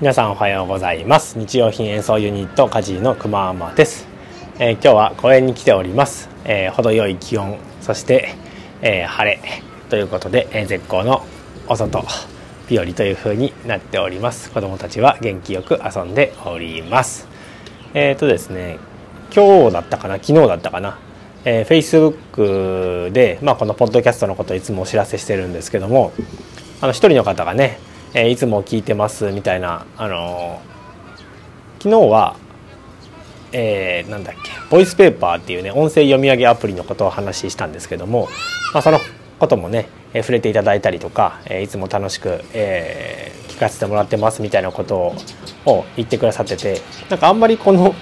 [0.00, 1.38] 皆さんおはようございます。
[1.38, 4.08] 日用品演奏ユニットカジーのくままです、
[4.58, 8.34] えー、今日は公園に来ております、えー、程よい気温そして、
[8.80, 9.42] えー、晴れ
[9.90, 11.26] ということで、え絶好の
[11.68, 12.02] お外
[12.66, 14.50] 日和という風になっております。
[14.50, 17.28] 子供たちは元気よく遊んでおります。
[17.92, 18.78] えっ、とですね
[19.36, 20.98] 今日だったかな昨日だったかな。
[21.44, 26.12] えー、Facebook で、まあ、このポッドキャストのことをいつもお知らせしてるんですけども
[26.80, 27.78] あの一人の方がね
[28.12, 29.30] えー、いつも聞いてます。
[29.30, 32.36] みたいな、あのー、昨日は、
[33.52, 38.28] えー、なんだっけボイスペーパーっていうね音声読み上げアプリのことをお話ししたんですけども、
[38.72, 38.98] まあ、その
[39.38, 45.14] こともね、え、触れていただいたりとか、え、いつも楽しく、え、聞かせてもらってますみたいなこと
[45.64, 47.94] を言ってくださっててなんかあんまりこの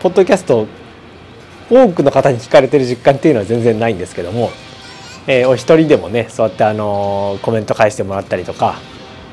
[0.00, 0.66] ポッドキャスト
[1.70, 4.50] 多くの方に聞かれてる実感っていうのは全然ないんですけども、
[5.26, 8.76] え、お一人でもねそうやってあのコメント返してもらったりとか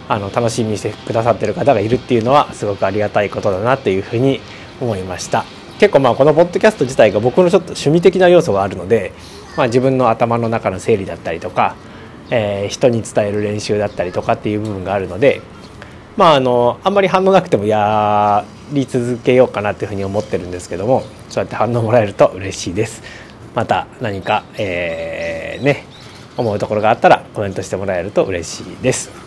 [0.08, 4.40] あの楽しみにしてくださってる方がいるっていうのはすごくありがたいことだなというふうに
[4.80, 5.46] 思いました。
[5.80, 9.12] 結構まあこのポッドキャスト自体が僕のちょっと趣味的な要素があるので、
[9.58, 11.76] まあ、自分の頭の中の整理だったりとか、
[12.30, 15.42] えー、人に伝える練習だったりとかっていう部分があるので
[16.18, 23.04] まああのあんまり反応なくてもやり続けようかなというふうに思ってるんですけどもそうやって反応もらえると嬉しいです。
[23.54, 25.86] また何か、えー、ね
[26.38, 29.25] 思うところがあったらコメントしてもらえると嬉しいです。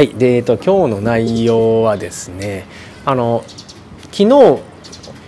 [0.00, 2.64] はい、で、えっと、今日の内容はですね、
[3.04, 3.44] あの、
[4.04, 4.60] 昨日、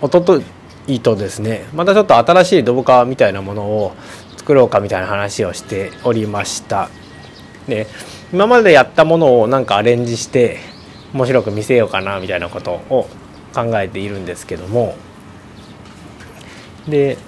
[0.01, 0.41] おとと
[0.87, 3.93] いとですね、またちょっと新しい動画みたいなものを
[4.35, 6.89] 作ろうかみたいな話をしておりました。
[7.67, 7.85] で、
[8.33, 10.57] 今までやったものをなんかアレンジして、
[11.13, 13.07] 面白く見せようかなみたいなことを
[13.53, 14.95] 考えているんですけども、
[16.87, 17.19] で、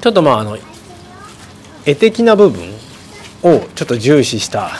[0.00, 0.58] ちょっとまあ、あの、
[1.86, 2.64] 絵的な部分
[3.44, 4.72] をちょっと重視した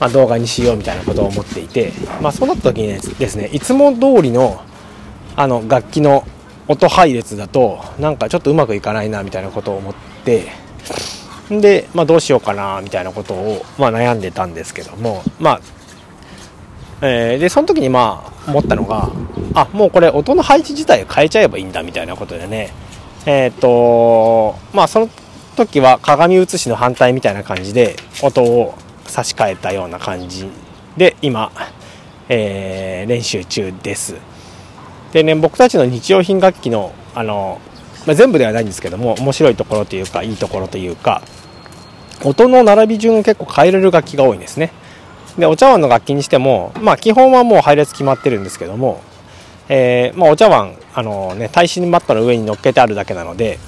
[0.00, 4.62] ま、動画にしようみたいなことを思っていて、まあ、そうなった時にですねいつも通りの
[5.36, 6.26] あの楽器の
[6.66, 9.94] 音配列だとなんかちょっとうまくいかないなみたいなことを思っ
[10.24, 10.48] て
[11.48, 15.60] で、まあ、どうしようかなみたいなことを、ま、悩んでたんですけどもまあ
[17.00, 19.10] えー、でその時にまあ思ったのが
[19.54, 22.72] あもうこれ音の配置自体変えちゃえばいいんだみたいなことでね
[23.24, 25.10] えっ、とまあその
[25.56, 28.74] 時は鏡写しの反対みたいな感じで音を
[29.10, 30.48] 差し替えたような感じ
[30.96, 31.52] で今、
[32.28, 34.16] えー、練習中です。
[35.12, 37.60] でね僕たちの日用品楽器のあの、
[38.06, 41.22] まあ、全部ではないんですけども面白いところというかいいところというか
[42.24, 44.72] 音の並び順を結構変えれる楽器が多いんですね。
[45.38, 49.00] でお茶碗の楽器にしてもまあ基本はもう配列決まってるんですけども
[49.68, 53.58] えー、まあ、お茶碗あのね耐震マットの上に乗っけてあるだけなので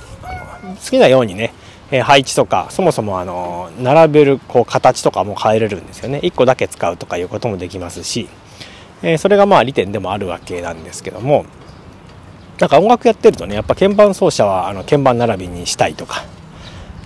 [0.83, 1.53] 好きなようにね
[1.91, 6.21] え配置とかそもそもあの並べるこう形とかも変えれるんですよね。
[6.23, 8.29] 1個だけ使うとかいうこともできますし、
[9.03, 11.45] えそれがまあ利点でもあるわけなんですけども。
[12.61, 16.25] なんか音楽やってるとねやっぱ鍵盤奏者はあの鍵盤並びにしたいとか、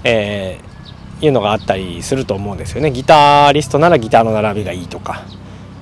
[0.03, 2.91] えー、いうのがあったりすると思うんですよね。
[2.91, 5.23] ギタリストならギターの並びがいいとか。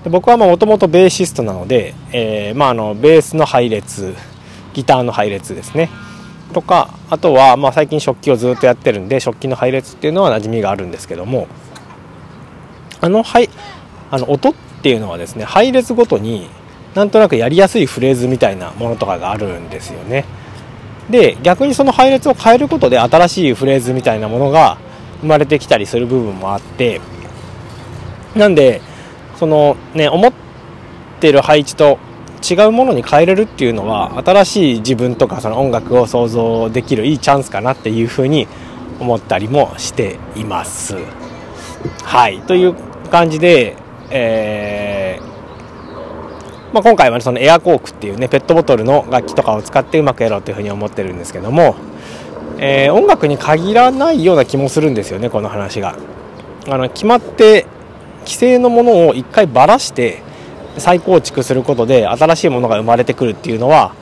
[0.04, 4.14] で僕はもともとベーシストなので、えー、まあ、あのベースの配列
[4.74, 5.88] ギターの配列ですね。
[6.52, 11.48] とかあとはまあ最近食器をずっとやってるんで食器の配列っていうのは馴染みがあるんですけども
[13.00, 13.48] あの配
[14.10, 16.48] あの音っていうのはですね配列ごとに
[16.94, 20.24] なんとなくやりやすいフレーズみたいなものとかがあるんですよね。
[21.10, 24.78] で逆にその配列を変えることで新しいフレーズみたいなものが
[25.20, 27.00] 生まれてきたりする部分もあって
[28.36, 28.80] なんで
[29.36, 30.32] そのね思っ
[31.20, 31.98] てる配置と
[32.42, 38.48] 違うものに変えれるっていうのは新しい自分とかその音楽を想像できるいいチャンスかなっていうふうに
[39.00, 40.96] 思ったりもしています。
[42.04, 42.74] はいという
[43.10, 43.76] 感じで、
[44.10, 51.76] えー、まあ、今回は、ね、そのエアコークっていうねペットボトルの楽器とかを使ってうまくやろうというふうに思ってるんですけども、
[52.58, 55.96] えー、音楽に限らないような気もするんですよねこの話が。
[56.68, 57.66] あの決まって
[58.24, 60.22] 既成のものを一回ばらして
[60.78, 63.94] 再構築することで新しいものが生まれてくるっていうのは、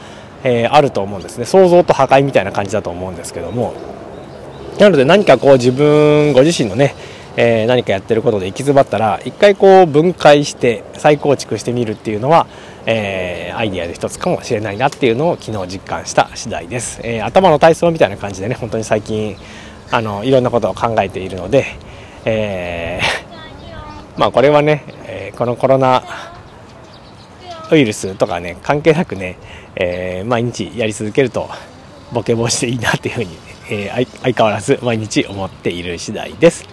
[0.45, 1.45] えー、あると思うんですね。
[1.45, 3.75] 創造と破壊みたいな感じだと思うんですけども。
[4.79, 6.95] なので何かこう自分ご自身のね、
[7.37, 12.47] えー、何かやってることで行き詰まったら一回こう分解して再構築してみるっていうのは、
[12.87, 19.37] えー、アイディアで一つかもしれないなっていうのを昨日実感した次第です、え頭の体操みたいな感じでね本当に最近
[19.91, 21.67] あのいろんなことを考えているので、
[22.25, 23.01] え
[24.17, 26.03] まあこれはね、えこのコロナ
[27.71, 29.39] ウイルスとかね関係なくね、
[29.77, 31.49] えー、毎日やり続けると
[32.13, 33.31] ボケ防止でいいなっていうふうに、
[33.71, 36.67] えー、相変わらず毎日思っている次第です。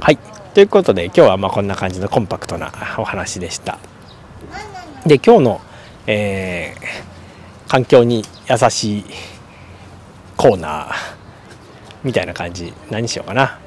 [0.00, 0.18] はい。
[0.54, 3.78] ということで今日はまこんな感じのコンパクトなお話でした。
[5.06, 5.60] で今日の、
[6.06, 9.04] えー、環境に優しい
[10.36, 10.94] コーナー
[12.04, 13.58] みたいな感じ何しようかな。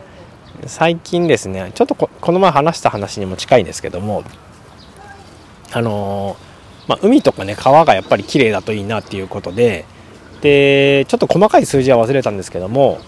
[0.68, 4.24] 最近ですねちょっとこの前話した話にも近いんですけども
[5.74, 6.38] あの、
[6.88, 9.86] まあ、海とかね川がやっぱり綺麗だといいなっていうことで
[10.42, 13.00] でちょっと細かい数字は忘れたんですけども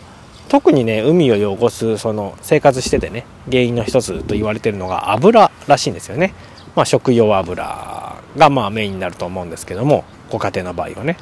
[0.50, 6.33] 特にね海を汚すその生活しててね原因の一つと言われてるのが油らしいんですよね、
[6.75, 11.18] まあ、食用油がまあメインになると思うんですけどもご家庭の場合はね。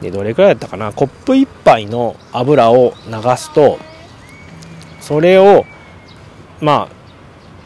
[0.00, 0.92] でどれくらいだったかな？
[0.92, 3.78] コップ1杯の油を流すと
[5.00, 5.64] それを
[6.60, 6.88] ま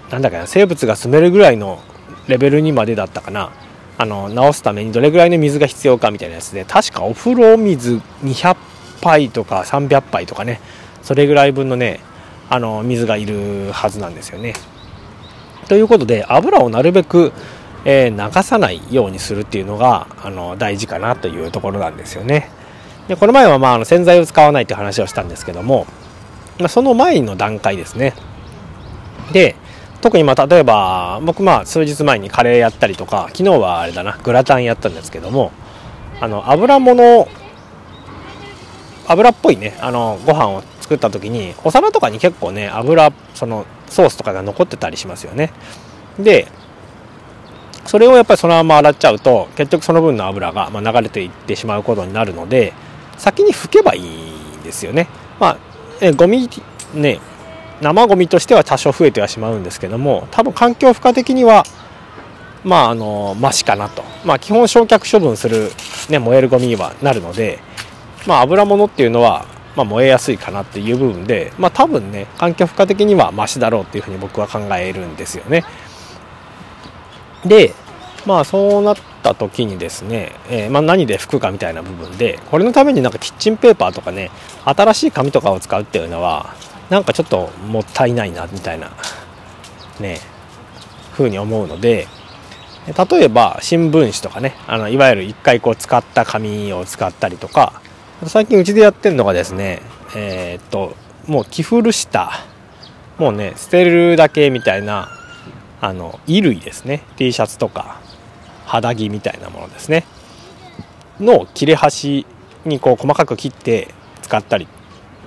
[0.08, 1.80] あなんだかな生物が住めるぐらいの
[2.28, 3.52] レベルにまでだったかな
[3.98, 8.56] あの直すためにどれぐらいの水が必要かみたいなやつで確かお風呂水200
[9.00, 10.60] 杯とか300杯とかね
[11.02, 12.00] それぐらい分のね
[12.50, 14.54] あの水がいるはずなんですよね。
[15.68, 17.32] ということで油をなるべく、
[17.84, 22.50] えー、流さないようにするっていうのがあの大事かなというところなんですよね。
[23.08, 25.86] でこの前は、まあ、あの洗剤を使わないって話をしたんですけども、
[26.58, 28.14] まあ、その前の段階ですね。
[29.32, 29.56] で
[30.06, 35.50] 特にまあ例えば僕まあ数日前にカレーやったりとか昨日はあれだなグラタンやったんですけども
[36.20, 37.26] あの油物
[39.08, 45.52] 油っぽいねあのご飯を作った時にお皿とかに結構ね油そのソースとかが残ってたりしますよね。
[46.20, 46.46] で
[47.84, 52.74] それをやっぱりそのまま洗っちゃうと結局その分の油が、ま流れていってしまうことになるので
[53.16, 55.08] 先に拭けばいいんですよね。
[55.40, 55.58] まあ
[56.00, 56.48] えゴミ
[56.94, 57.18] ね
[57.80, 61.64] 生ゴミとしては多少増えてはしまうんですけども多分環境負荷的には
[62.64, 65.70] まああのマシかなとまあ基本焼却処分する、
[66.08, 67.58] ね、燃えるゴミはなるので
[68.26, 69.46] まあ、油物っていうのは、
[69.76, 75.64] まあ、燃えやすいかなっていう部分で、まあ、多分ね環境負荷的にはマシだろうっていうふうに僕は考えるんですよね。
[77.44, 77.72] で
[78.26, 84.30] まあそうなった時にですね、えー、まあ、何で拭くかみたいな部分でこれのためになんかキッチンペーパーとかね
[84.64, 86.54] 新しい紙とかを使うっていうのは
[86.90, 88.92] なんかちょっともったいないなみたいな
[90.00, 90.20] ね
[91.12, 92.06] 風に思うので
[92.86, 97.80] 例えば新聞紙とかねあのいわゆる一回こう使った紙を使ったりとか
[98.26, 99.82] 最近うちでやってるのがですね
[100.14, 100.94] えー、っと
[101.26, 102.30] もう着古した
[103.18, 105.08] もうね捨てるだけみたいな
[105.80, 107.02] あの衣類ですね。
[107.16, 108.00] T シャツとか
[108.64, 110.04] 肌着みたいなものですね。
[111.20, 112.26] の切れ端
[112.64, 114.68] にこう細かく切って使ったり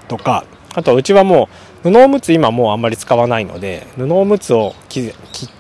[0.08, 0.44] とか
[0.76, 1.50] あとうちはも
[1.84, 5.14] う布おむつ今もうあんまり使わないので布おむつを切っ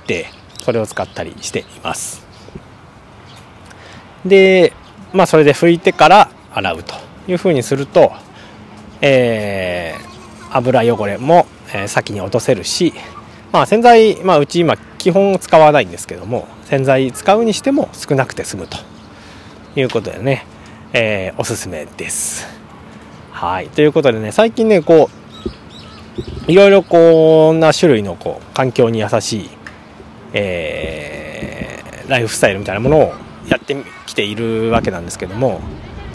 [0.05, 0.27] て
[0.61, 2.25] それを使ったりしています
[4.25, 4.73] で
[5.13, 6.93] まあそれで拭いてから洗うと
[7.27, 8.11] いうふうにすると、
[9.01, 11.45] えー、油汚れも、
[11.87, 12.93] 先に落とせるし、
[13.51, 18.77] まあ、洗剤、まあ、うち今基本使わないんですけども洗剤使うにしても少なくて済むと
[19.75, 20.47] いうことでね、
[20.93, 22.58] えー、おすすめです。
[23.39, 23.69] はい。
[23.69, 25.09] ということでね最近ねこ
[26.47, 29.49] ういろいろこんな種類のこう環境に優しい、
[30.33, 33.13] えー、ライフスタイルみたいなものを
[33.47, 33.77] やって
[34.07, 35.61] きているわけなんですけども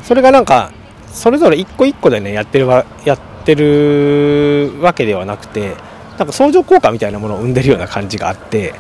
[0.02, 0.70] それがなんか
[1.06, 5.76] それぞれ一個一個でねやってるわやってるわけではなくて
[6.18, 8.74] なんか相乗効果みたいなものを生んでるような感じがあって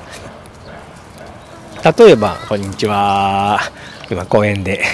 [1.98, 3.58] 例えば「こんにちは」
[4.10, 4.84] 今公園で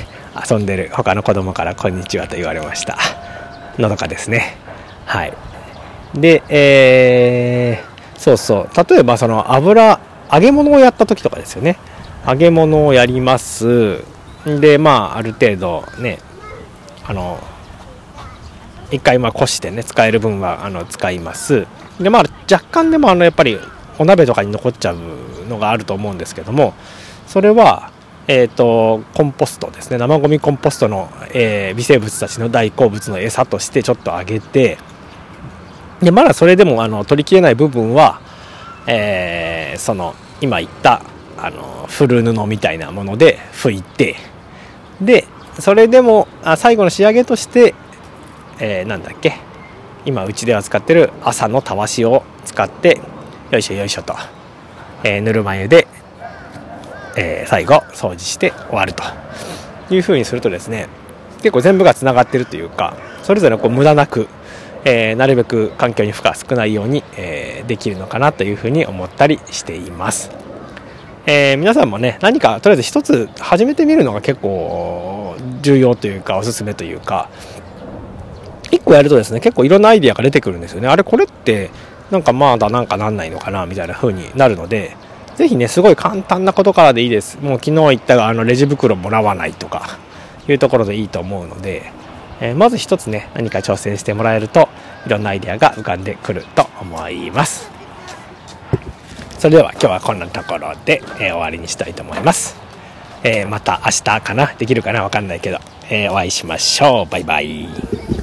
[0.49, 3.20] 遊んでる他の子供から「こんにちは」と言われました。
[3.79, 4.57] のどかですね。
[5.07, 5.33] はい。
[6.15, 8.71] でえー、そうそう。
[8.89, 10.00] 例えばその油
[10.33, 11.77] 揚げ物をやった時とかですよね。
[12.27, 14.03] 揚げ物をやります。
[14.45, 16.19] でまあある程度ね
[17.05, 17.39] あの
[18.91, 21.67] 1回まあこしてね使える分はあの使います。
[22.00, 23.59] でまあ若干でもあのやっぱり
[23.99, 24.99] お鍋とかに残っちゃう
[25.49, 26.75] のがあると思うんですけども
[27.27, 27.93] それは
[28.33, 29.99] えーと、コンポストですね。
[29.99, 34.79] 生ゴミコンポストの、えー、微生物たちの大好物の餌としてちょっとあげて
[36.01, 38.21] でまだそれでもあの取りきれない部分は、
[38.87, 41.03] えー、その今言った
[41.39, 44.15] あの古布みたいなもので拭いて
[45.01, 45.27] で
[45.59, 47.75] それでもあ最後の仕上げとして、
[48.61, 49.39] えー、なんだっけ
[50.07, 53.01] 今うちでは使ってる朝のたわしを使って
[53.51, 54.15] よいしょよいしょと、
[55.03, 55.89] えー、ぬるま湯で、
[57.21, 59.05] えー、最後掃除して終わると
[59.91, 60.89] いうふうにするとですね
[61.43, 64.27] 結構全部がつながってるというかそれぞれこう無駄なく、
[64.85, 70.31] えー、なるべく環境に負荷少ないように、えー、できるのかなというふうに思ったりしています。
[71.27, 77.29] え、皆さんもね何かとりあえず一つ始めてみるのが結構重要というかおすすめというか
[78.71, 81.71] 1個やるとですね結構いろんなアイディアが出てくるんですよねあれこれって
[82.11, 84.97] なんかまだなんかなんないのかなみたいな風になるので
[85.37, 87.39] ぜひねすごい簡単なことからでいいです。
[87.41, 89.99] もう昨日言ったあのレジ袋もらわないとか
[90.49, 91.93] いうところでいいと思うので、
[92.41, 94.69] えー、まず一つね何か挑戦してもらえると
[95.07, 97.71] いろんなアイデアが浮かんでくると思います。
[99.39, 102.57] それでは今日はこんなところで、えー、終わりにしたいと思います、
[103.25, 104.53] えー、また明日かな？
[104.59, 105.03] できるかな？
[105.03, 105.59] わかんないけど、
[105.89, 107.11] えお会いしましょう。
[107.11, 108.20] バイバイ。